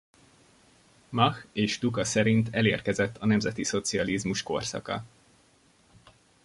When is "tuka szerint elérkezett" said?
1.79-3.17